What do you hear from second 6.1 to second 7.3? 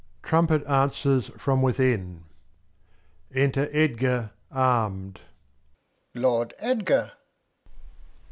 Alb. Lord Edgar